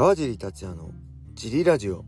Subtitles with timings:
[0.00, 0.92] 川尻達也の
[1.34, 2.06] ジリラジオ。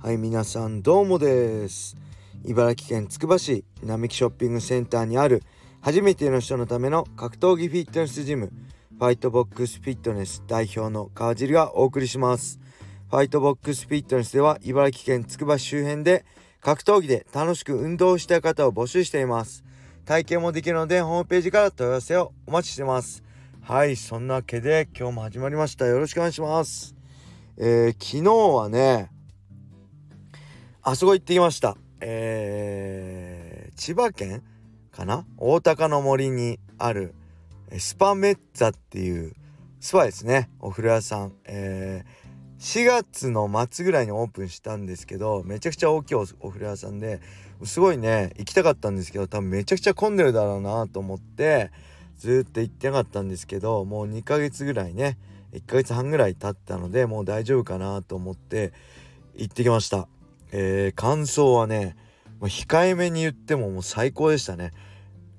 [0.00, 1.96] はい皆さんどうもです。
[2.44, 5.44] 茨城県つくば市並木ショッピングセンターにある
[5.80, 8.50] 初めての人のための格闘技フィットネスジム
[8.98, 12.58] ファイトボックスフィットネス代表の川尻がお送りします。
[13.08, 16.24] ファイトボックスフィットネスでは茨城県つくば市周辺で
[16.60, 19.62] 格闘技で楽しく運動したい方を募集しています。
[20.04, 23.22] 体験もできるのでホームページから問い合わせをお待ちしてます。
[23.62, 25.86] はいそんなわけで今日も始まりました。
[25.86, 26.97] よろしくお願いします。
[27.60, 29.10] えー、昨日はね
[30.80, 31.76] あそこ行ってきました。
[32.00, 34.44] えー、千葉県
[34.92, 35.26] かな？
[35.36, 37.14] 大高の森にある
[37.76, 39.34] スパメッツァっていう
[39.80, 40.50] スパですね。
[40.60, 41.32] お風呂屋さん。
[41.46, 47.20] えー、4月の末ぐらいにオープンしたんですけどめちゃくちゃ大きいお風呂屋さんで
[47.64, 51.72] すごいね行きたかったんですけど多分めちゃくちゃ混んでるだろうなと思って
[52.16, 55.18] ずっと行ってなかったんですけどもう2ヶ月ぐらいね
[55.52, 58.72] 1ヶ月半ぐらい経ったのでもう大丈夫かなと思って
[59.34, 60.08] 行ってきました。
[60.52, 61.96] えー、感想はね
[62.40, 64.72] 控えめに言ってももう最高でしたね。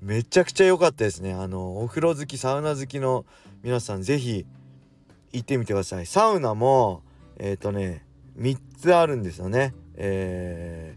[0.02, 1.34] めちゃくちゃ良かったですね。
[1.34, 3.24] あのお風呂好きサウナ好きの
[3.62, 4.46] 皆さん是非
[5.32, 6.06] 行ってみてください。
[6.06, 7.02] サウナも
[7.38, 8.04] えっ、ー、とね
[8.38, 9.74] 3つあるんですよね。
[9.94, 10.96] え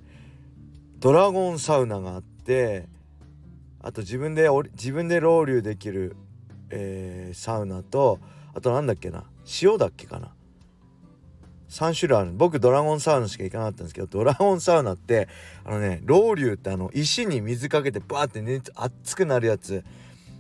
[0.98, 2.88] ー、ドラゴンサウナがあって
[3.82, 6.16] あと自分で自分でロウリュできる、
[6.70, 8.20] えー、サウナと
[8.56, 9.24] あとなんだっけな？
[9.62, 10.34] 塩だっけかな
[11.70, 12.32] ？3種類ある。
[12.34, 15.28] 僕ドラゴンサウナしか行かなかったんですけどドラゴンサウナって
[15.66, 19.84] あのねロウリュウってあの石に水かけてバーって熱熱くなるやつ。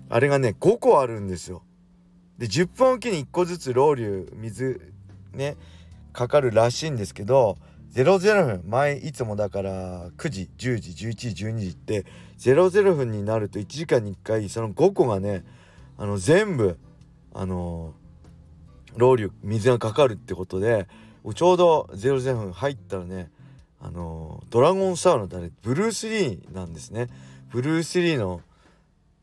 [0.10, 1.64] あれがね5個あるんですよ。
[2.38, 4.94] で10分おきに1個ずつロウリュウ水
[5.34, 5.58] ね
[6.12, 7.58] かかるらしいんですけど
[7.94, 8.64] 00分。
[8.68, 12.06] 前いつもだから9時10時11時12時って
[12.38, 15.44] 00分になると1時間に1回その5個がね
[15.98, 16.78] あの全部
[17.34, 17.96] あの
[18.98, 20.88] ロウリュ水がかかるってことで
[21.36, 23.32] ちょうど00分入ったらね
[23.80, 27.10] あのドラゴンサウナってあれブルース・リーなんですね。
[27.52, 28.42] ブルース・リーの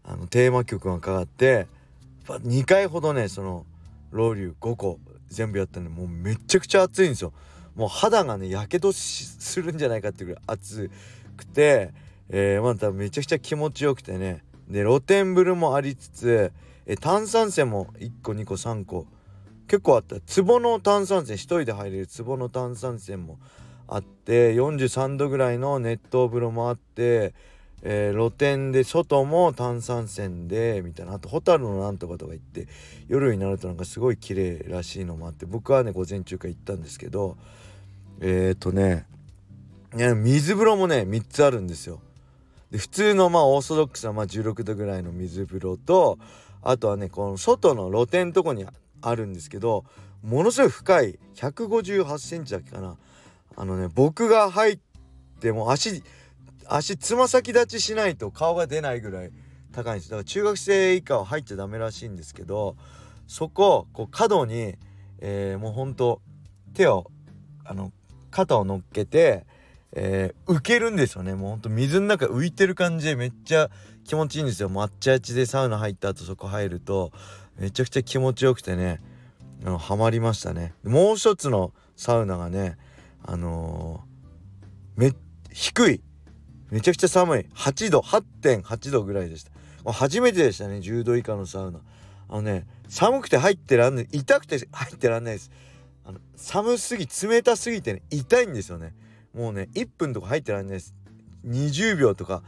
[0.04, 1.66] あのテーマ曲がかかって
[2.26, 3.64] 2回ほどねその
[4.10, 4.98] ロウリュ5個
[5.28, 7.32] 全部やったんでもうめちゃくちゃ熱いんですよ。
[7.74, 10.90] もう肌がねやけどするんじゃないかっていうぐらい熱
[11.36, 11.92] くて、
[12.28, 14.42] えー、まためちゃくちゃ気持ちよくてね。
[14.68, 16.52] で露天風呂もありつつ
[16.86, 19.06] え炭酸泉も1個2個3個
[19.70, 23.38] 結構あった壺の炭酸泉1人で入れる壺の炭酸泉も
[23.86, 27.34] あって43度ぐらいの熱湯風呂もあって、
[27.82, 32.66] えー、露天で外も炭酸泉でみたいなあとホタルのなんとかとか行って
[33.06, 37.36] 夜になるとなんかすごい綺麗らしいのもあって僕はね午前中から行ったんですけど
[38.20, 39.06] えっ、ー、とね
[39.94, 42.00] 水風呂もね3つあるんですよ。
[42.72, 46.18] で普通のまあオーソドックスなまあ16度ぐらいの水風呂と
[46.60, 48.66] あとはねこの外の露天とこに
[49.02, 49.84] あるんですけど
[50.22, 52.96] ものすごい深い158センチだっけかな。
[53.56, 54.78] あのね僕が入っ
[55.40, 56.02] ても足
[56.66, 59.32] 足つま先立ちしないと顔が出ないぐらい
[59.72, 60.10] 高いんです。
[60.10, 62.76] だから中学生以下は入っちゃダメらしいんですけど
[63.26, 64.76] そここう角に、
[65.18, 66.20] えー、もうほんと
[66.74, 67.10] 手を
[67.64, 67.92] あの
[68.30, 69.46] 肩を乗っけて、
[69.92, 71.34] えー、浮けるんですよね。
[71.34, 73.70] もうほんと水の中浮いてる感じでめっちゃ
[74.04, 74.70] 気持ちいいんですよ。
[74.70, 77.12] 抹茶やちでサウナ入った後そこ入ると。
[77.60, 79.00] めちゃくちゃ気持ちよくてね
[79.64, 80.72] あのハマりましたね。
[80.82, 82.78] もう一つのサウナがね
[83.22, 85.12] あのー、め
[85.52, 86.02] 低い。
[86.70, 87.46] めちゃくちゃ寒い。
[87.54, 89.50] 8度8.8度ぐらいでした。
[89.92, 91.80] 初めてでしたね10度以下のサウナ。
[92.28, 95.50] あのね寒くて入ってらんない痛くて入ってらんないです。
[96.06, 98.94] あの寒すぎ冷たすぎてね痛いんですよね。
[99.34, 100.94] もうね1分とか入ってらんないです。
[101.46, 102.42] 20秒とか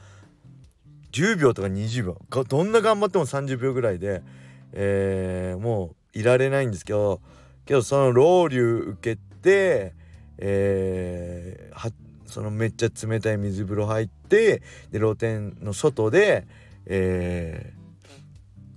[1.13, 2.19] 10秒とか20秒。
[2.49, 4.23] どんな頑張っても30秒ぐらいで
[4.73, 7.21] えー、もういられないんですけど
[7.65, 9.95] けどそのロウリュ受けて、
[10.39, 11.93] えー、
[12.27, 16.47] そのめっちゃ冷たい水風呂入ってで露天の外で、
[16.87, 17.73] え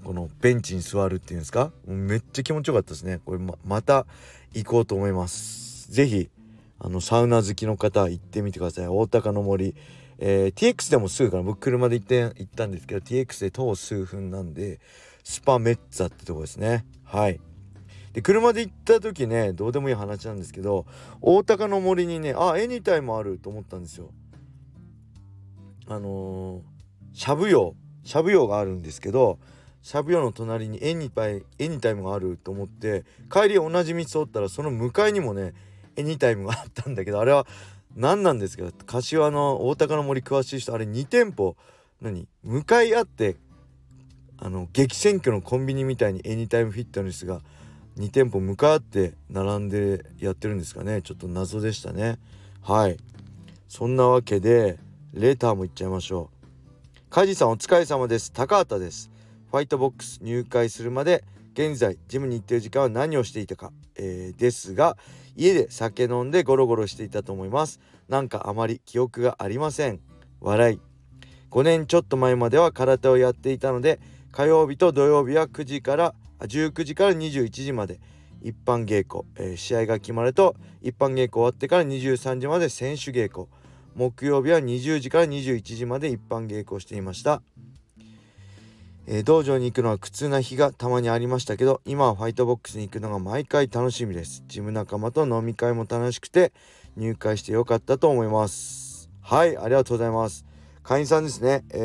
[0.02, 1.72] ー、このベンチに座るっていうんですか？
[1.88, 3.20] めっちゃ気持ちよかったですね。
[3.26, 4.06] これままた
[4.54, 5.92] 行こうと思います。
[5.92, 6.30] 是非
[6.80, 8.88] あのサウナ好きの方行ってみてください。
[8.88, 9.76] 大高の森。
[10.18, 14.80] えー、TX でもすぐから僕車で行って行ったんですけど TX で徒歩数分なんで
[15.26, 16.86] スパメッツァってとこですね。
[17.04, 17.42] はい。
[18.14, 20.86] で車で行った時ねどうでもいい話なんですけど
[21.20, 24.12] 大高の森にねあエニタイムあると思ったんですよ。
[25.88, 29.40] あのー、しゃぶ用しゃぶ用があるんですけど
[29.82, 35.54] しゃぶ用の隣にエニタイエニタイムがあると思って帰り同じ道通ったらその向かいにもね
[35.98, 37.46] エニタイムがあったんだけどあれは
[37.96, 38.66] 何なんですか？
[38.86, 41.58] 柏の大高の森詳しい人あれ2店舗
[42.02, 42.28] 何？
[42.44, 43.38] 向かい合って
[44.38, 47.42] あの激戦区のコンビニみたいにエニタイムフィットネスが
[47.98, 51.02] 2店舗向かって並んでやってるんですかね。
[51.02, 52.20] ちょっと謎でしたね。
[52.62, 52.98] はい。
[53.70, 54.78] そんなわけで
[55.14, 56.36] レターもいっちゃいましょう。
[57.10, 58.34] 梶さんお疲れ様です。
[58.34, 59.10] 高畑です。
[59.50, 61.24] ファイトボックス入会するまで
[61.54, 64.98] 現在ジムに行ってる時間は何をしていたか、えー、ですが
[65.38, 67.80] 家で酒飲んでゴロゴロしていたと思います。
[68.10, 70.02] なんかあまり記憶がありません。
[70.42, 70.80] 笑い。
[71.52, 74.02] 5年ちょっと前までは空手をやっていたので
[74.36, 78.02] 火曜日と土曜日は9時から19時から21時まで
[78.42, 83.48] 一般稽古、えー、試合が決まると一般稽古終わってから23時まで選手稽古。
[83.96, 87.42] 木曜日は20時から21時まで一般稽古をしていました。
[89.08, 94.44] えー、道場に行くのは苦痛な日がたまにありましたけど今はファイトボックスに行くのが毎回楽しみです。
[94.50, 96.52] ジム仲間と飲み会も楽しくて
[96.98, 99.10] 入会してよかったと思います。
[99.22, 100.46] はいありがとうございます。
[100.84, 101.64] 会員さんですね。
[101.70, 101.78] え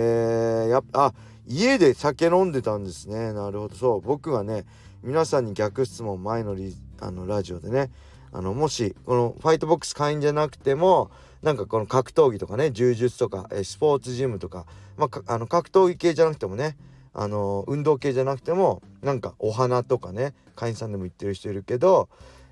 [0.66, 1.12] ー、やあ
[1.50, 3.32] 家で酒飲んでたんですね。
[3.32, 3.74] なるほど。
[3.74, 4.64] そう僕がね
[5.02, 7.90] 皆さんに逆質問前のリあのラジオでね
[8.32, 11.10] あのもしこのファイトボックス会員じゃなくても
[11.42, 14.64] なんかこの格闘技とかね柔術とかえスポーツジムとか、
[14.96, 16.76] まあ、あの格闘技系じゃなくてもね
[17.12, 22.08] あの運動系じゃなくてもなんかお花とかね会員さんでも言ってる人いるけど、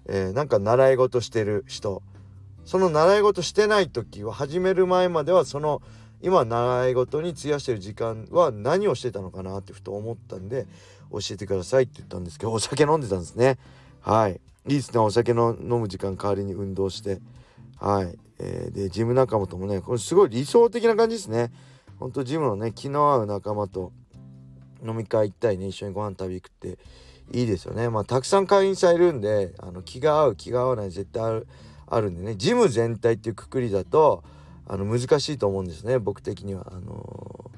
[0.06, 2.02] えー、なんか習い事してる人。
[2.64, 5.80] その習い事してない時は始める前まではその
[6.22, 10.66] 今習い事に費やしてる時間は何をしてたのかなってふと思ったんで
[11.10, 13.58] 教えてくださいって言ったんですけどお酒飲んでたんですね。
[14.00, 14.40] はい。
[14.66, 14.98] いいですね。
[14.98, 17.20] お酒の飲む時間代わりに運動して。
[17.80, 21.52] はい、えー、でジム仲間ともねこれすごい理想的な感じですね。
[21.98, 23.92] ほんとジムのね気の合う仲間と
[24.84, 26.78] 飲み会行ったりね一緒にご飯食べ行くって
[27.32, 27.88] いいですよね。
[27.88, 31.46] まあたくさん会員さんいるんであの気が合う気が合わない絶対ある
[31.86, 34.24] あるんでねジム全体っていうくくりだと
[34.68, 36.70] あの難しいと思うんですね僕的には。
[36.70, 37.50] あの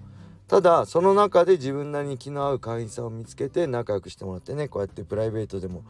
[0.46, 5.84] ー、ただその中で自分なりに気の合う会員さんを見つけて仲良くしてもらってねこうやってプライベートでも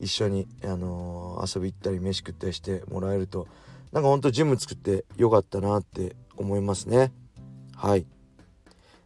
[0.00, 3.46] 一緒に、あのー、遊び行ったり飯食ったりしてもらえると
[3.92, 7.12] なんかほんとジム作ってよかったなって思いますね。
[7.76, 8.06] はい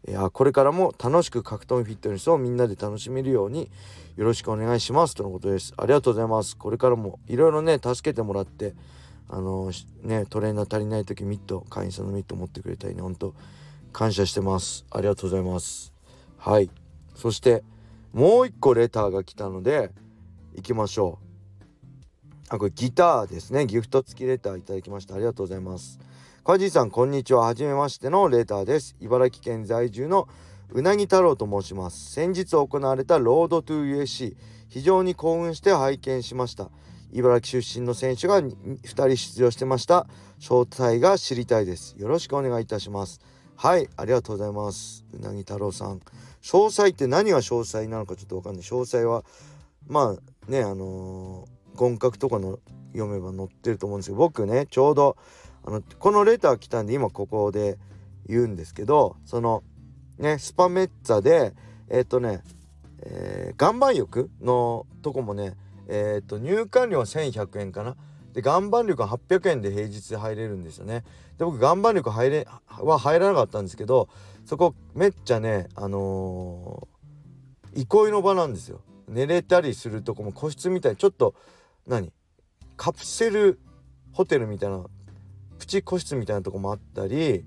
[0.06, 3.70] いやこれからも楽しく格闘技フィットネスをみんなで楽しめるように
[4.16, 8.74] よろしくお願いしますとのことですありがとうございますこれからもいろいろね助けてもらって
[9.28, 9.70] あの
[10.02, 13.02] ねトレーナー足りない時ミット会員さんのミット持ってくれたりね。
[13.02, 13.34] ほんと
[13.92, 14.86] 感謝してます。
[14.90, 15.92] ありがとうございます。
[16.38, 16.70] はい。
[17.14, 17.62] そして
[18.12, 19.90] もう一個レターが来たので
[20.54, 21.28] 行きましょう。
[22.50, 23.66] あこれギターですね。
[23.66, 25.14] ギフト付きレターいただきました。
[25.14, 25.98] ありがとうございます。
[26.44, 27.42] カジさんこんにちは。
[27.42, 28.96] はじめましてのレターです。
[29.00, 30.28] 茨城県在住の
[30.70, 32.12] うなぎ太郎と申します。
[32.12, 34.36] 先日行われたロードトゥー USC
[34.68, 36.70] 非常に興奮して拝見しました。
[37.12, 38.52] 茨城出身の選手が2
[38.84, 40.06] 人出場してました。
[40.38, 41.96] 正体が知りたいです。
[41.98, 43.20] よろしくお願いいたします。
[43.56, 45.04] はいありがとうございます。
[45.12, 46.00] うなぎ太郎さん。
[46.42, 48.62] 詳細って何が詳細なのかちょっとわかんない。
[48.62, 49.24] 詳細は
[49.86, 52.58] まあねあのー、言格とかの
[52.92, 55.16] 読めば載ってると思うんですけど僕ねちょうど
[55.64, 57.78] あのこのレター来たんで今ここで
[58.26, 59.62] 言うんですけどその
[60.18, 61.54] ねスパメッツァで
[61.88, 62.42] えっ、ー、とね、
[63.02, 65.54] えー、岩盤浴のとこもね
[65.88, 67.96] えっ、と入館料は1100円かな。
[68.32, 71.02] で岩盤浴は800円で平日入れるんですよね。
[71.38, 74.08] で僕岩盤浴入れは入らなかったんですけど
[74.44, 78.80] そこめっちゃねあのー、憩いの場なんですよ。
[79.08, 81.34] 寝れたりするとこも個室みたいちょっと
[81.86, 82.12] 何？
[82.76, 83.58] カプセル
[84.12, 84.84] ホテルみたいな
[85.58, 87.44] プチ個室みたいなとこもあったり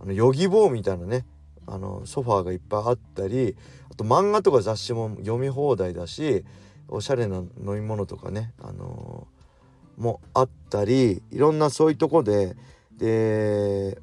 [0.00, 1.26] あのヨギボーみたいなね
[1.66, 3.56] あのソファーがいっぱいあったり
[3.90, 6.44] あと漫画とか雑誌も読み放題だし
[6.88, 12.56] おしゃれな飲み物とかね、あのー、もあったりいろんなそういうとこで
[12.96, 13.98] で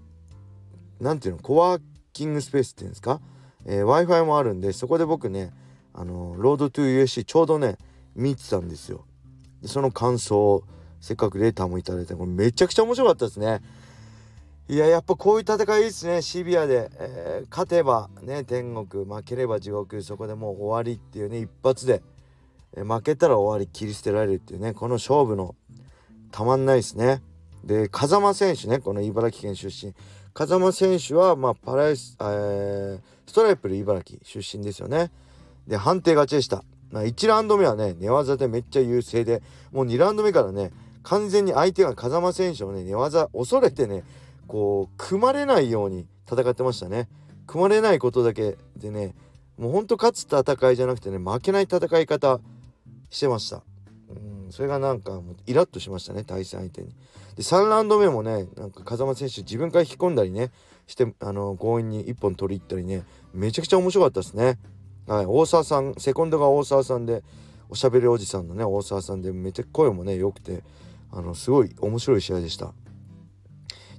[1.00, 1.82] 何ていうのコワー
[2.14, 3.20] キングスペースっていうんですか、
[3.66, 5.52] えー、w i f i もあるんでそこで僕ね
[5.98, 7.78] あの、ロードトゥ USC ちょうどね
[8.16, 9.06] 見てたんですよ。
[9.62, 10.64] でその感想
[11.00, 13.62] せっかくレーターもいただいてこれめちゃくちゃ面白かったですね。
[14.68, 22.02] いややっぱこういう戦いいいですねシビアで、えー、勝てばね天国負ければ地獄そこでもう終わりっていうね一発で、
[22.84, 25.56] 負けたら終わり切り捨てられるっていうねこの勝負の
[26.32, 27.22] たまんないですね。
[27.64, 29.94] で風間選手ねこの茨城県出身。
[30.34, 35.12] 風間選手はまあパライス、えー、ストライプル茨城出身ですよね。
[35.68, 36.64] で判定勝ちでした。
[36.92, 39.42] まあ、1ラウンド目はね寝技でめっちゃ優勢で
[39.72, 40.72] もう2ラウンド目からね
[41.04, 44.04] 完全に相手が風間選手のね寝技恐れてね
[44.48, 47.08] こう組まれないように戦ってましたね。
[47.48, 49.14] 組まれないことだけでね
[49.58, 52.40] もうほんと勝つ戦いじゃなくてね負けない戦い方
[53.16, 53.64] してました。
[54.10, 56.90] うんそれがなんかもうイラッとしましたね対戦相手に。
[57.36, 60.52] で3ラウンド目もねなんか風間選手自分から引き込んだりね
[60.86, 63.04] してあの強引に1本取り入ったりね
[63.34, 64.60] めちゃくちゃ面白かったですね。
[65.08, 67.24] はい大沢さんセコンドが大沢さんで
[67.70, 70.64] おしゃべりおじさんのね大沢さんでめっちゃ声もね良くて
[71.12, 72.74] あのすごい面白い試合でした。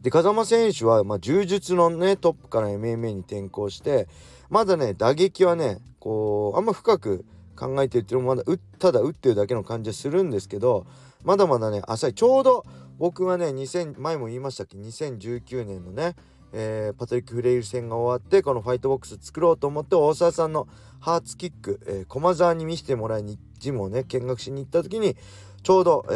[0.02, 4.08] で風間選手は、まあ、柔術のねトップから MMA に転向して
[4.50, 7.24] まだね打撃はねこうあんま深く
[7.56, 10.86] 考えてるっていうのもまだただ打ってるだけの感じはするんですけど
[11.24, 12.64] まだまだね浅いちょうど
[12.98, 16.14] 僕はね2000前も言いましたっけ2019年のね
[16.52, 20.68] えー、パトリック・フレイル戦が終わってこのファイトボックス作ろうと思って大沢さんの
[21.00, 25.16] ハーツキック、えー、駒沢に見せてもらいにジムをね見学しに行った時に
[25.62, 26.14] ちょうど、え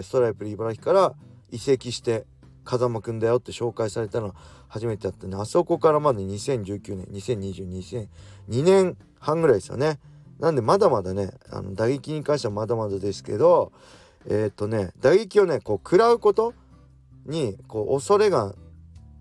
[0.00, 1.14] ー、ストライプリ茨城から
[1.50, 2.26] 移籍して
[2.64, 4.34] 風間くんだよって紹介されたのは
[4.68, 8.08] 初めてだったんであそこからまで2019年202022
[8.62, 9.98] 年半ぐらいですよね。
[10.38, 13.72] なんでまだまだねあの打撃に関してはまだまだですけど
[14.28, 16.54] えっ、とね打撃をねこう食らうこと
[17.26, 18.54] にこう恐れが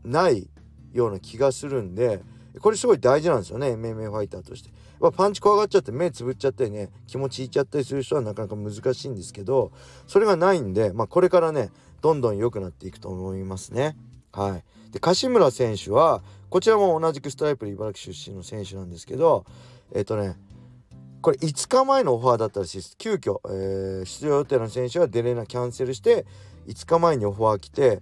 [0.04, 0.50] ない
[0.94, 2.22] ような気がするんで
[2.60, 4.70] これすごい大事なんですよね MMA ファイターとして。
[5.00, 9.72] まあ、パンチ怖がっちゃって目つぶっちゃったりね気持ちいっちゃったりする人はなかなか難しいんですけど
[10.08, 11.70] それがないんで、まあ、これからね
[12.02, 13.98] どんどん良くなっていくと思いますね。
[14.32, 19.46] はい、で柏村選手はこちらも同じくストライプで茨城出身の選手なんですけど
[19.94, 20.36] えっ、とね
[21.26, 22.78] これ5日前のオファーだったらしい。
[22.78, 26.24] です急遽、えー、出場予定の選手は出れなキャンセルして
[26.68, 28.00] 5日前にオファー来て、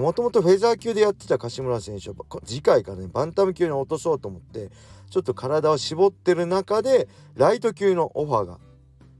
[0.00, 4.72] もともとフェザー級でやってた柏村選手は次回からねバンタム級に落とそうと思って
[5.10, 7.06] ちょっと体を絞ってる中で
[7.36, 8.58] ライト級のオファーが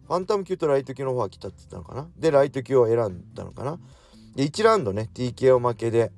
[0.08, 2.08] ファンタム級とライト級のオファー来たって言ったのかな？
[2.16, 3.78] でライト級を選んだのかな？
[4.34, 6.10] で1ラウンドね TKO 負けで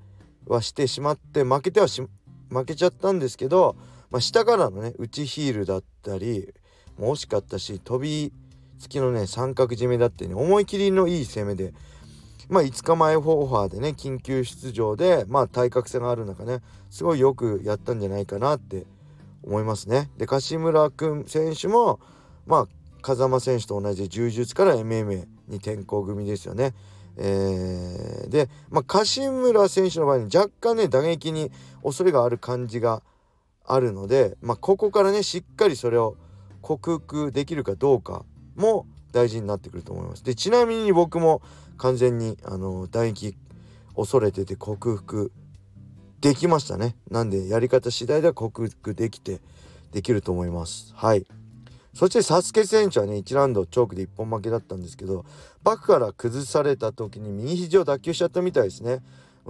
[0.46, 3.76] はしてしまって負けては負けちゃったんですけど、
[4.10, 6.54] まあ、下からのね内ヒールだったり
[6.98, 8.32] も惜しかったし飛び
[8.78, 11.72] つきのね三角締めだってね思い切りのいい攻めで
[12.48, 18.86] まあ5日前オファーでね緊急出場でまあ体格差がある中ねすごいよくやったんじゃないかなって
[19.42, 20.10] 思いますね。
[20.18, 22.00] で柏村君選手も
[22.46, 22.68] まあ
[23.02, 26.74] 風間選手と同じ柔術から MMA に転向組ですよね。
[27.20, 31.50] えー、で、まあ、柏村選手の場合に若干ね打撃に
[31.82, 33.02] 恐れがある感じが
[33.64, 36.16] あるので、まあ、ここからねしっかりそれを
[36.62, 38.24] 克服できるかどうか
[38.56, 40.24] も大事になってくると思います。
[40.24, 41.42] でちなみに僕も
[41.76, 43.36] 完全にあの打撃
[43.96, 45.32] 恐れてて克服
[46.20, 46.96] できましたね。
[47.10, 49.40] なんでやり方次第では克服できて
[49.92, 50.92] できると思います。
[50.94, 51.26] はい。
[51.94, 55.24] そしてサスケ選手はね1ラウンドチョークで1本負けだったんですけど
[55.64, 59.00] バックから崩された時に右肘を脱臼しちゃったみたいですね。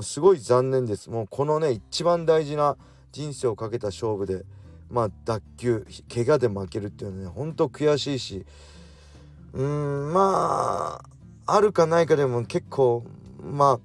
[0.01, 1.11] すごい残念です。
[1.11, 2.77] もうこのね一番大事な
[3.13, 4.45] 人生をかけた勝負で
[4.91, 8.47] まあ脱臼怪我で負けるっていうのはねほんと悔しいし
[9.53, 11.01] うーんま
[11.47, 13.05] ああるかないかでも結構
[13.41, 13.81] まあ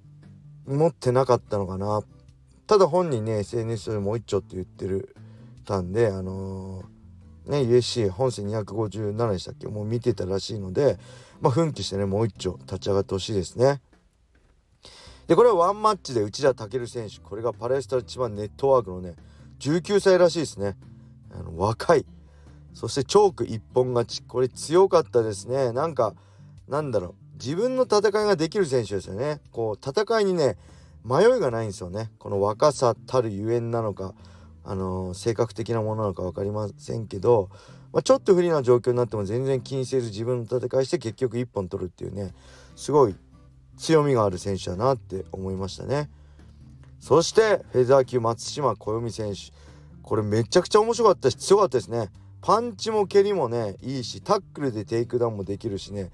[0.65, 2.01] 持ってなかったのかな。
[2.65, 5.15] ただ本人ね SNS でもう一丁って言ってる
[5.65, 9.67] たんであのー、ね USC 本戦257でしたっけ？
[9.67, 10.97] もう見てたらしいので
[11.41, 13.81] まあ奮起してねもう一丁立ち上がってほしいですね。
[15.27, 19.15] でこれはワンマッチで内田武選手これがパレスタル千葉ネットワークのね
[19.59, 20.77] 19歳らしいですね。
[21.33, 22.05] あの若い
[22.73, 26.13] そしてチョーク一本勝ちこれ強かったですねなんか
[26.67, 29.41] なんだろう自分の戦いができる選手ですよね。
[29.51, 30.55] こう戦いにね
[31.03, 32.09] 迷いがないんですよね。
[32.17, 34.13] この若さたるゆえんなのか、
[34.63, 37.49] あのー、性格的なものなのか分かりませんけど、
[37.91, 42.33] まあ、ちょっと不利な状況になっても全然気にせず自分の戦いして結局1本取るっていうね
[42.75, 43.15] すごい
[43.77, 46.09] 強みがある選手だなって思いましたね。
[47.01, 49.51] そしてフェザー級松島小読選手
[50.03, 52.09] これめちゃくちゃ面白かったし強かったですね。
[52.43, 56.11] パンチも蹴りもねいいしタックルでテイクダウンもできるしね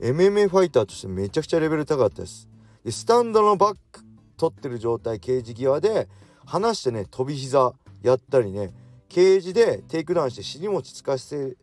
[0.00, 2.48] MMA ファイターとしてめちゃくちゃレベル高かったです
[2.84, 4.04] でスタンドのバック
[4.36, 6.08] 取ってる状態ケージ際で
[6.46, 7.72] 離してね飛び膝
[8.02, 8.72] やったりね
[9.08, 11.56] ケージでテイクダウンして尻餅つかして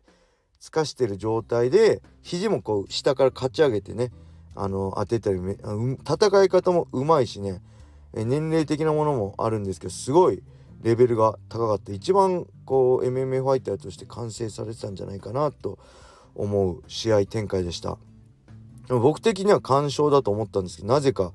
[0.58, 4.12] つかしてる状態で肘もこう下からかち上げてね
[4.54, 7.62] あの当てたり戦い方もうまいしね
[8.12, 10.42] 年齢的なものもあるんですけどすごい
[10.82, 11.92] レベルが高かった。
[11.92, 15.78] 一番こう MMA ファイターとして完成されてたんじゃないかなと
[16.34, 17.98] 思う試合展開でした。
[18.88, 21.32] 僕的には完勝だと思ったんですけどなぜか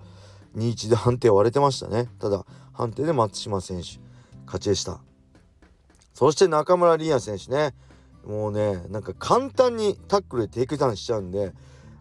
[0.58, 2.10] 2-1で判定割れてましたね。
[2.20, 4.00] ただ判定で松島選手
[4.46, 5.00] 勝ちでした。
[6.14, 7.74] そして中村倫也選手ね。
[8.26, 11.54] もうねなんか簡単にタックルでテイクダウンしちゃうんで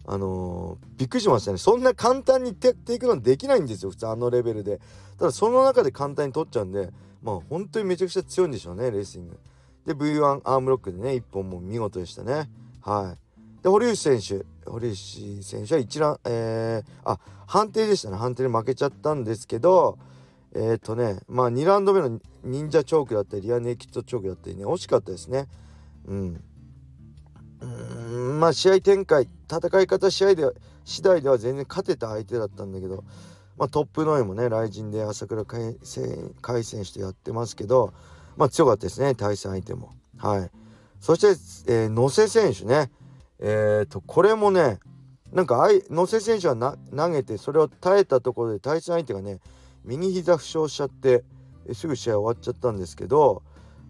[0.07, 1.59] あのー、びっくりしましたね。
[1.59, 4.81] そんな簡単にテイクダウンできないんですよ普通あのレベルで。
[5.19, 6.91] ただその中で簡単に取っちゃうんで
[7.25, 9.41] まあ本当にめちゃくちゃ強いんでしょうねレーシング。
[9.87, 12.51] で V1 アームロックでね1本も見事でしたね。
[12.83, 13.63] はい。
[13.63, 14.45] で堀内選手。
[14.71, 18.17] 堀内選手は一覧えー、あ判定でしたね。
[18.17, 19.99] 判定で負けちゃったんですけど
[20.55, 25.47] えっ、ー、とねまあ2ラウンド目の忍者チョークだったりリアネイキッドチョークだったりね惜しかったですね。
[26.07, 26.45] うん。
[27.61, 30.45] うんまあ試合展開戦い方試合で
[30.85, 33.05] 次第では全然勝てた相手だったんだけど、
[33.57, 35.77] まあ、トップの絵もね雷神で朝倉海
[36.65, 37.93] 選手とやってますけど、
[38.37, 39.93] まあ、強かったですね対戦相手も。
[40.19, 40.51] はい、
[41.01, 41.21] そし
[41.65, 42.91] て、えー、野瀬選手ね、
[43.39, 44.79] えーと、これもね
[45.33, 49.41] なんか野瀬選手はな投げてそれを耐えたところで対戦相手がね
[49.85, 51.25] 右膝負傷しちゃって
[51.73, 53.43] すぐ試合終わっちゃったんですけど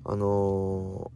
[0.05, 1.11] あの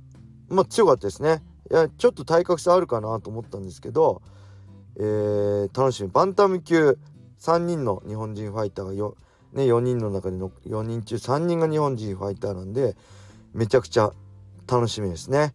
[0.50, 1.42] ー、まあ強かったですね。
[1.70, 4.22] いやちょっと体格差あるかなと思ったんですけど、
[4.96, 6.08] えー、楽しみ。
[6.08, 6.98] バンタム級。
[7.40, 9.16] 3人の日本人ファイターがよ、
[9.52, 12.96] ね、4人の中での4人中3人が日本人ファイターなんで
[13.52, 14.12] めちゃくちゃ
[14.70, 15.54] 楽しみですね。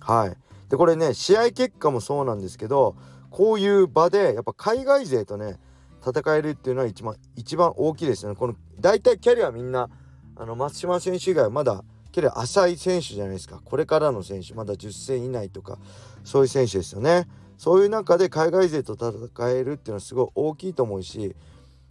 [0.00, 0.36] はい
[0.68, 2.94] でこれね試合結果もそうなんですけど
[3.30, 5.58] こういう場でやっぱ海外勢とね
[6.06, 8.36] 戦えるっていうのは一番一番大きいですよね。
[8.36, 9.90] この大体キャリアみんな
[10.36, 15.78] あの松島選手以外はまだキャリア浅い選手じゃないですかこれからの選手まだ10戦以内とか
[16.24, 17.28] そういう選手ですよね。
[17.60, 21.36] そういう中で海外勢と戦えるっていうのはすごい大きいと思うし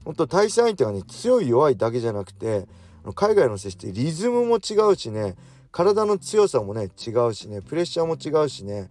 [0.03, 2.67] 本当対戦相手がね強い弱いだけじゃなくて
[3.13, 5.35] 海外の選手ってリズムも違うしね
[5.71, 8.89] 体の強さもね違うしねプレッシャーも違うしね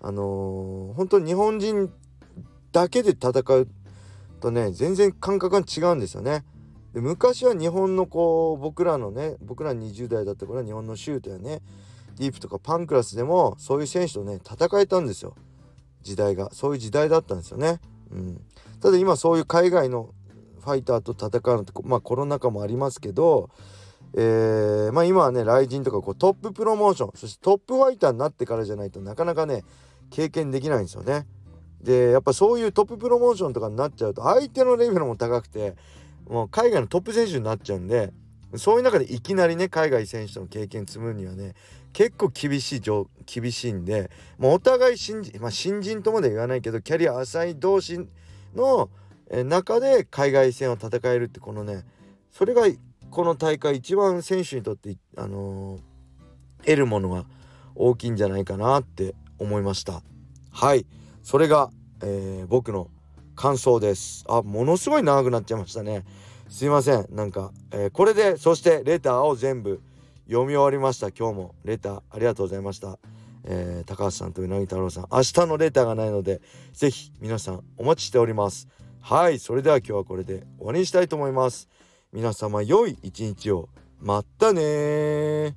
[0.00, 1.90] あのー、本当日本人
[2.70, 3.68] だけで戦う
[4.40, 6.44] とね全然感覚が違うんですよね。
[6.94, 11.60] で昔は日本のこう僕らのね僕ら20代だった頃は日本のシュートやね
[12.18, 15.34] ディープとかパンクラスでもそういう選手とね戦えたんですよ
[16.02, 17.80] 時代がそういう時代だったんですよね。
[18.12, 18.40] うん、
[18.80, 20.10] ただ今そういう海外の
[20.60, 23.50] ファイターと戦うのってまあコロナ禍もありますけど、
[24.14, 29.64] えー、まあ今はね雷神とかこうトッププロモーションそしてトップファイターになってからじゃないとなかなかね
[30.10, 31.26] 経験できないんですよね。
[31.82, 35.76] でやっぱそういうトッププロモーションとかになっちゃうと相手のレベルも高くて
[36.28, 38.12] もう海外のトップ選手になっちゃうんで
[38.56, 41.54] そういう中でいきなりね海外選手との経験積むにはね
[41.92, 42.82] 結構厳しい
[43.26, 48.06] 厳しいんでもうお互い新人、まあ、新人とまで言わないけどキャリア浅い同士
[48.54, 48.90] の
[49.44, 51.84] 中で海外戦を戦えるってこのね
[52.30, 52.66] それが
[53.10, 57.24] この大会一番選手にとってあのー、得るものが
[57.74, 60.02] 大きいんじゃないかなって思いました。
[60.52, 60.86] はい。
[61.22, 61.70] それが、
[62.02, 62.88] えー、僕の
[63.34, 64.24] 感想です。
[64.28, 66.04] あものすごい長くなっちゃいましたね。
[66.48, 67.06] すいません。
[67.10, 69.80] なんか、えー、これでそしてレターを全部
[70.30, 71.08] 読み終わりました。
[71.08, 73.00] 今日もレターありがとうございました、
[73.42, 75.06] えー、高橋さんとうなぎ太郎さん。
[75.10, 76.40] 明日のレターがないので
[76.72, 78.68] 是非皆さんお待ちしております。
[79.00, 81.68] はいそれでは今日はこれで終わりにしたいと思います。
[82.12, 83.70] 皆様良い一日を。
[83.98, 85.56] またね